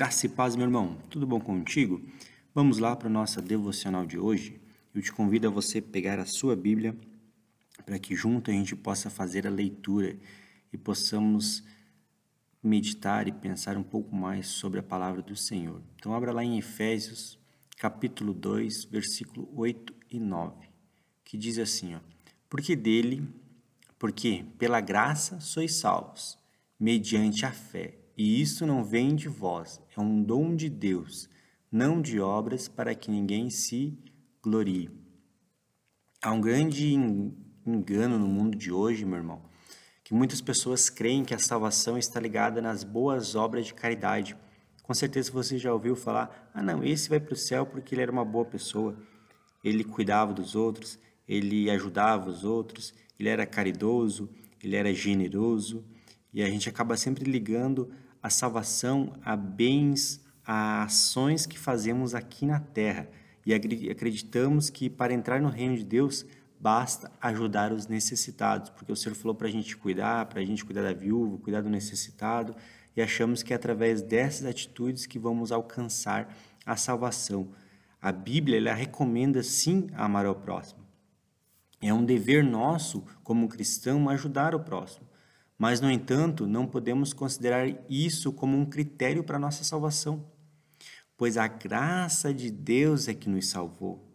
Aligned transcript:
Graça 0.00 0.24
e 0.24 0.30
paz, 0.30 0.56
meu 0.56 0.64
irmão. 0.64 0.96
Tudo 1.10 1.26
bom 1.26 1.38
contigo? 1.38 2.02
Vamos 2.54 2.78
lá 2.78 2.96
para 2.96 3.08
a 3.08 3.12
nossa 3.12 3.42
devocional 3.42 4.06
de 4.06 4.18
hoje. 4.18 4.58
Eu 4.94 5.02
te 5.02 5.12
convido 5.12 5.46
a 5.46 5.50
você 5.50 5.78
pegar 5.78 6.18
a 6.18 6.24
sua 6.24 6.56
Bíblia 6.56 6.96
para 7.84 7.98
que 7.98 8.16
junto 8.16 8.50
a 8.50 8.54
gente 8.54 8.74
possa 8.74 9.10
fazer 9.10 9.46
a 9.46 9.50
leitura 9.50 10.18
e 10.72 10.78
possamos 10.78 11.62
meditar 12.62 13.28
e 13.28 13.32
pensar 13.32 13.76
um 13.76 13.82
pouco 13.82 14.16
mais 14.16 14.46
sobre 14.46 14.80
a 14.80 14.82
palavra 14.82 15.20
do 15.20 15.36
Senhor. 15.36 15.82
Então 15.96 16.14
abra 16.14 16.32
lá 16.32 16.42
em 16.42 16.56
Efésios, 16.56 17.38
capítulo 17.76 18.32
2, 18.32 18.84
versículo 18.84 19.50
8 19.54 19.94
e 20.12 20.18
9, 20.18 20.66
que 21.22 21.36
diz 21.36 21.58
assim, 21.58 21.94
ó: 21.94 22.00
Porque 22.48 22.74
dele, 22.74 23.28
porque 23.98 24.46
pela 24.56 24.80
graça 24.80 25.40
sois 25.40 25.74
salvos, 25.74 26.38
mediante 26.78 27.44
a 27.44 27.52
fé 27.52 27.99
e 28.22 28.38
isso 28.38 28.66
não 28.66 28.84
vem 28.84 29.16
de 29.16 29.30
vós, 29.30 29.80
é 29.96 29.98
um 29.98 30.22
dom 30.22 30.54
de 30.54 30.68
Deus, 30.68 31.26
não 31.72 32.02
de 32.02 32.20
obras 32.20 32.68
para 32.68 32.94
que 32.94 33.10
ninguém 33.10 33.48
se 33.48 33.98
glorie. 34.42 34.90
Há 36.20 36.30
um 36.30 36.38
grande 36.38 36.92
engano 37.64 38.18
no 38.18 38.26
mundo 38.26 38.58
de 38.58 38.70
hoje, 38.70 39.06
meu 39.06 39.16
irmão, 39.16 39.40
que 40.04 40.12
muitas 40.12 40.42
pessoas 40.42 40.90
creem 40.90 41.24
que 41.24 41.32
a 41.32 41.38
salvação 41.38 41.96
está 41.96 42.20
ligada 42.20 42.60
nas 42.60 42.84
boas 42.84 43.34
obras 43.34 43.64
de 43.64 43.72
caridade. 43.72 44.36
Com 44.82 44.92
certeza 44.92 45.32
você 45.32 45.56
já 45.56 45.72
ouviu 45.72 45.96
falar: 45.96 46.50
ah, 46.52 46.62
não, 46.62 46.84
esse 46.84 47.08
vai 47.08 47.20
para 47.20 47.32
o 47.32 47.36
céu 47.38 47.64
porque 47.64 47.94
ele 47.94 48.02
era 48.02 48.12
uma 48.12 48.22
boa 48.22 48.44
pessoa, 48.44 48.98
ele 49.64 49.82
cuidava 49.82 50.34
dos 50.34 50.54
outros, 50.54 50.98
ele 51.26 51.70
ajudava 51.70 52.28
os 52.28 52.44
outros, 52.44 52.92
ele 53.18 53.30
era 53.30 53.46
caridoso, 53.46 54.28
ele 54.62 54.76
era 54.76 54.92
generoso, 54.92 55.82
e 56.34 56.42
a 56.42 56.50
gente 56.50 56.68
acaba 56.68 56.98
sempre 56.98 57.24
ligando 57.24 57.90
a 58.22 58.30
salvação 58.30 59.12
a 59.24 59.36
bens, 59.36 60.20
a 60.44 60.84
ações 60.84 61.46
que 61.46 61.58
fazemos 61.58 62.14
aqui 62.14 62.44
na 62.46 62.60
terra. 62.60 63.08
E 63.46 63.54
acreditamos 63.54 64.68
que 64.68 64.90
para 64.90 65.12
entrar 65.12 65.40
no 65.40 65.48
reino 65.48 65.76
de 65.76 65.84
Deus 65.84 66.26
basta 66.60 67.10
ajudar 67.20 67.72
os 67.72 67.86
necessitados, 67.86 68.68
porque 68.70 68.92
o 68.92 68.96
Senhor 68.96 69.14
falou 69.14 69.34
para 69.34 69.48
a 69.48 69.50
gente 69.50 69.76
cuidar, 69.76 70.26
para 70.26 70.40
a 70.40 70.44
gente 70.44 70.64
cuidar 70.64 70.82
da 70.82 70.92
viúva, 70.92 71.38
cuidar 71.38 71.62
do 71.62 71.70
necessitado, 71.70 72.54
e 72.94 73.00
achamos 73.00 73.42
que 73.42 73.54
é 73.54 73.56
através 73.56 74.02
dessas 74.02 74.46
atitudes 74.46 75.06
que 75.06 75.18
vamos 75.18 75.52
alcançar 75.52 76.36
a 76.66 76.76
salvação. 76.76 77.48
A 78.00 78.12
Bíblia 78.12 78.58
ela 78.58 78.74
recomenda 78.74 79.42
sim 79.42 79.86
amar 79.94 80.26
ao 80.26 80.34
próximo. 80.34 80.80
É 81.80 81.94
um 81.94 82.04
dever 82.04 82.44
nosso, 82.44 83.04
como 83.22 83.48
cristão, 83.48 84.08
ajudar 84.10 84.54
o 84.54 84.60
próximo. 84.60 85.06
Mas, 85.60 85.78
no 85.78 85.90
entanto, 85.90 86.46
não 86.46 86.66
podemos 86.66 87.12
considerar 87.12 87.68
isso 87.86 88.32
como 88.32 88.56
um 88.56 88.64
critério 88.64 89.22
para 89.22 89.38
nossa 89.38 89.62
salvação, 89.62 90.24
pois 91.18 91.36
a 91.36 91.46
graça 91.46 92.32
de 92.32 92.50
Deus 92.50 93.08
é 93.08 93.12
que 93.12 93.28
nos 93.28 93.48
salvou. 93.48 94.10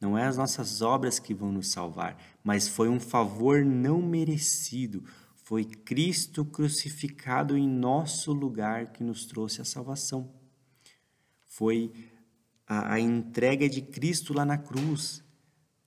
Não 0.00 0.16
é 0.16 0.24
as 0.24 0.36
nossas 0.36 0.82
obras 0.82 1.18
que 1.18 1.34
vão 1.34 1.50
nos 1.50 1.66
salvar, 1.66 2.16
mas 2.44 2.68
foi 2.68 2.88
um 2.88 3.00
favor 3.00 3.64
não 3.64 4.00
merecido. 4.00 5.02
Foi 5.34 5.64
Cristo 5.64 6.44
crucificado 6.44 7.58
em 7.58 7.68
nosso 7.68 8.32
lugar 8.32 8.92
que 8.92 9.02
nos 9.02 9.26
trouxe 9.26 9.60
a 9.60 9.64
salvação. 9.64 10.32
Foi 11.48 11.92
a, 12.68 12.94
a 12.94 13.00
entrega 13.00 13.68
de 13.68 13.82
Cristo 13.82 14.32
lá 14.32 14.44
na 14.44 14.58
cruz 14.58 15.24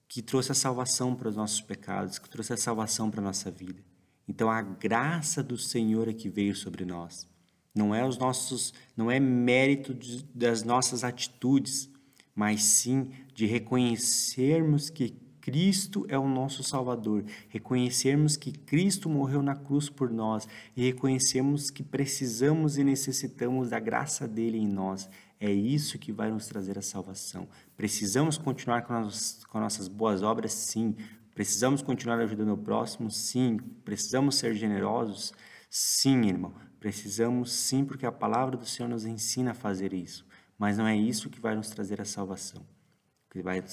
que 0.06 0.22
trouxe 0.22 0.52
a 0.52 0.56
salvação 0.56 1.16
para 1.16 1.30
os 1.30 1.36
nossos 1.38 1.62
pecados, 1.62 2.20
que 2.20 2.30
trouxe 2.30 2.52
a 2.52 2.58
salvação 2.58 3.10
para 3.10 3.22
a 3.22 3.24
nossa 3.24 3.50
vida. 3.50 3.88
Então 4.28 4.50
a 4.50 4.62
graça 4.62 5.42
do 5.42 5.58
Senhor 5.58 6.08
é 6.08 6.14
que 6.14 6.30
veio 6.30 6.56
sobre 6.56 6.84
nós. 6.84 7.28
Não 7.74 7.94
é 7.94 8.06
os 8.06 8.18
nossos, 8.18 8.74
não 8.96 9.10
é 9.10 9.20
mérito 9.20 9.94
de, 9.94 10.24
das 10.34 10.64
nossas 10.64 11.04
atitudes, 11.04 11.90
mas 12.36 12.64
sim 12.64 13.12
de 13.34 13.46
reconhecermos 13.46 14.90
que 14.90 15.16
Cristo 15.48 16.06
é 16.10 16.20
o 16.20 16.28
nosso 16.28 16.62
Salvador, 16.62 17.24
reconhecermos 17.48 18.36
que 18.36 18.52
Cristo 18.52 19.08
morreu 19.08 19.42
na 19.42 19.56
cruz 19.56 19.90
por 19.90 20.10
nós 20.10 20.46
e 20.76 20.84
reconhecermos 20.84 21.70
que 21.70 21.84
precisamos 21.84 22.78
e 22.78 22.84
necessitamos 22.84 23.70
da 23.70 23.80
graça 23.80 24.28
dele 24.28 24.58
em 24.58 24.68
nós. 24.68 25.10
É 25.40 25.50
isso 25.50 25.98
que 25.98 26.12
vai 26.12 26.30
nos 26.30 26.48
trazer 26.48 26.78
a 26.78 26.82
salvação. 26.82 27.48
Precisamos 27.78 28.38
continuar 28.38 28.82
com, 28.82 28.94
as, 28.94 29.46
com 29.46 29.60
nossas 29.62 29.88
boas 29.88 30.22
obras, 30.22 30.52
sim, 30.52 30.96
Precisamos 31.38 31.84
continuar 31.84 32.20
ajudando 32.20 32.54
o 32.54 32.58
próximo? 32.58 33.12
Sim. 33.12 33.60
Precisamos 33.86 34.38
ser 34.38 34.56
generosos? 34.56 35.32
Sim, 35.70 36.26
irmão. 36.26 36.52
Precisamos 36.80 37.52
sim, 37.52 37.86
porque 37.86 38.08
a 38.08 38.12
palavra 38.12 38.58
do 38.58 38.66
Senhor 38.66 38.90
nos 38.90 39.06
ensina 39.06 39.52
a 39.52 39.54
fazer 39.54 39.94
isso. 39.94 40.26
Mas 40.58 40.80
não 40.80 40.88
é 40.88 40.98
isso 40.98 41.30
que 41.30 41.40
vai 41.40 41.56
nos 41.56 41.70
trazer 41.70 42.02
a 42.02 42.06
salvação. 42.06 42.64
O 42.64 43.34
que 43.34 43.44
vai 43.44 43.64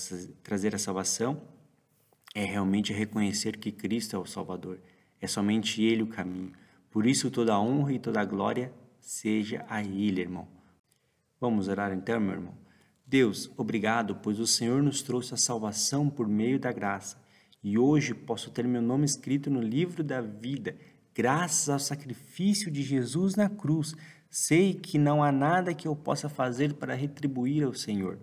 trazer 0.42 0.74
a 0.74 0.78
salvação 0.78 1.40
é 2.34 2.44
realmente 2.44 2.92
reconhecer 2.92 3.56
que 3.56 3.72
Cristo 3.72 4.14
é 4.14 4.18
o 4.18 4.26
Salvador. 4.26 4.78
É 5.18 5.26
somente 5.26 5.82
Ele 5.82 6.02
o 6.02 6.06
caminho. 6.06 6.52
Por 6.90 7.06
isso, 7.06 7.30
toda 7.30 7.54
a 7.54 7.60
honra 7.62 7.94
e 7.94 7.98
toda 7.98 8.20
a 8.20 8.26
glória 8.26 8.74
seja 9.00 9.64
a 9.70 9.82
Ele, 9.82 10.20
irmão. 10.20 10.46
Vamos 11.40 11.68
orar 11.68 11.94
então, 11.94 12.20
meu 12.20 12.34
irmão? 12.34 12.58
Deus, 13.06 13.50
obrigado, 13.56 14.16
pois 14.16 14.38
o 14.38 14.46
Senhor 14.46 14.82
nos 14.82 15.00
trouxe 15.00 15.32
a 15.32 15.38
salvação 15.38 16.10
por 16.10 16.28
meio 16.28 16.60
da 16.60 16.70
graça 16.70 17.23
e 17.64 17.78
hoje 17.78 18.12
posso 18.12 18.50
ter 18.50 18.68
meu 18.68 18.82
nome 18.82 19.06
escrito 19.06 19.50
no 19.50 19.62
livro 19.62 20.04
da 20.04 20.20
vida, 20.20 20.76
graças 21.14 21.70
ao 21.70 21.78
sacrifício 21.78 22.70
de 22.70 22.82
Jesus 22.82 23.36
na 23.36 23.48
cruz. 23.48 23.94
Sei 24.28 24.74
que 24.74 24.98
não 24.98 25.24
há 25.24 25.32
nada 25.32 25.72
que 25.72 25.88
eu 25.88 25.96
possa 25.96 26.28
fazer 26.28 26.74
para 26.74 26.94
retribuir 26.94 27.64
ao 27.64 27.72
Senhor 27.72 28.18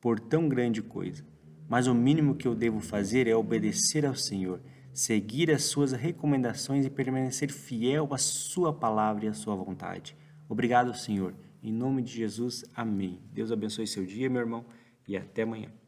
por 0.00 0.20
tão 0.20 0.48
grande 0.48 0.80
coisa, 0.80 1.24
mas 1.68 1.88
o 1.88 1.94
mínimo 1.94 2.36
que 2.36 2.46
eu 2.46 2.54
devo 2.54 2.78
fazer 2.78 3.26
é 3.26 3.34
obedecer 3.34 4.06
ao 4.06 4.14
Senhor, 4.14 4.60
seguir 4.92 5.50
as 5.50 5.64
suas 5.64 5.90
recomendações 5.90 6.86
e 6.86 6.90
permanecer 6.90 7.50
fiel 7.50 8.08
à 8.12 8.18
sua 8.18 8.72
palavra 8.72 9.24
e 9.24 9.28
à 9.28 9.34
sua 9.34 9.56
vontade. 9.56 10.16
Obrigado, 10.48 10.94
Senhor. 10.94 11.34
Em 11.62 11.72
nome 11.72 12.02
de 12.02 12.12
Jesus, 12.12 12.64
amém. 12.74 13.20
Deus 13.32 13.50
abençoe 13.50 13.86
seu 13.86 14.04
dia, 14.04 14.28
meu 14.28 14.40
irmão, 14.40 14.64
e 15.08 15.16
até 15.16 15.42
amanhã. 15.42 15.81